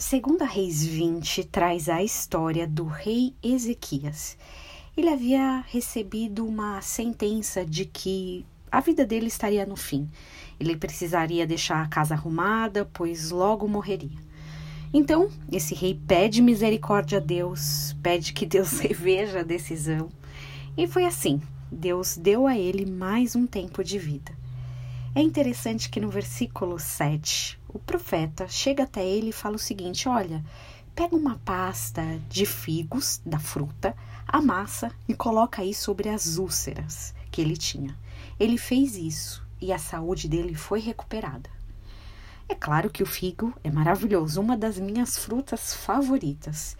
[0.00, 4.34] Segunda Reis 20 traz a história do rei Ezequias.
[4.96, 10.08] Ele havia recebido uma sentença de que a vida dele estaria no fim.
[10.58, 14.18] Ele precisaria deixar a casa arrumada, pois logo morreria.
[14.90, 20.08] Então, esse rei pede misericórdia a Deus, pede que Deus reveja a decisão.
[20.78, 24.32] E foi assim: Deus deu a ele mais um tempo de vida.
[25.12, 30.08] É interessante que no versículo 7, o profeta chega até ele e fala o seguinte:
[30.08, 30.44] Olha,
[30.94, 37.40] pega uma pasta de figos da fruta, amassa e coloca aí sobre as úlceras que
[37.40, 37.96] ele tinha.
[38.38, 41.50] Ele fez isso e a saúde dele foi recuperada.
[42.48, 46.76] É claro que o figo é maravilhoso, uma das minhas frutas favoritas.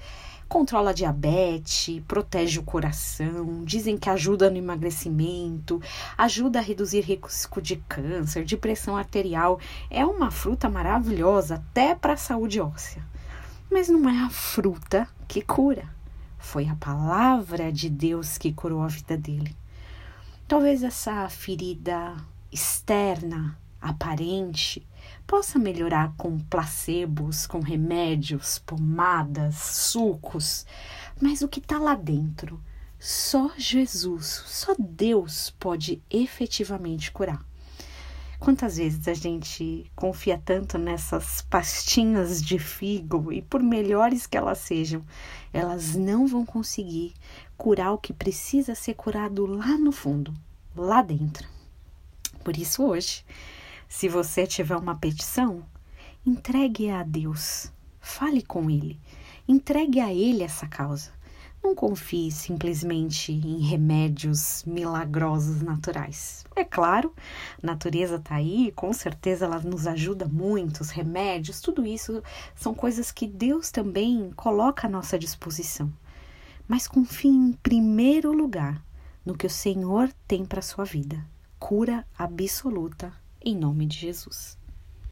[0.51, 5.81] Controla diabetes, protege o coração, dizem que ajuda no emagrecimento,
[6.19, 9.61] ajuda a reduzir risco de câncer, de pressão arterial.
[9.89, 13.01] É uma fruta maravilhosa até para a saúde óssea.
[13.71, 15.89] Mas não é a fruta que cura.
[16.37, 19.55] Foi a palavra de Deus que curou a vida dele.
[20.49, 22.17] Talvez essa ferida
[22.51, 24.85] externa, aparente,
[25.27, 30.67] possa melhorar com placebos, com remédios, pomadas, sucos,
[31.21, 32.61] mas o que está lá dentro,
[32.99, 37.45] só Jesus, só Deus pode efetivamente curar.
[38.41, 44.59] Quantas vezes a gente confia tanto nessas pastinhas de figo e, por melhores que elas
[44.59, 45.05] sejam,
[45.53, 47.13] elas não vão conseguir
[47.55, 50.33] curar o que precisa ser curado lá no fundo,
[50.75, 51.47] lá dentro.
[52.43, 53.27] Por isso, hoje,
[53.91, 55.67] se você tiver uma petição,
[56.25, 58.99] entregue a Deus, fale com Ele,
[59.49, 61.11] entregue a Ele essa causa.
[61.63, 66.47] Não confie simplesmente em remédios milagrosos naturais.
[66.55, 67.13] É claro,
[67.61, 72.23] a natureza está aí, com certeza ela nos ajuda muito, os remédios, tudo isso
[72.55, 75.93] são coisas que Deus também coloca à nossa disposição.
[76.67, 78.83] Mas confie em primeiro lugar
[79.27, 81.27] no que o Senhor tem para sua vida
[81.59, 83.13] cura absoluta
[83.43, 84.60] em nome de Jesus.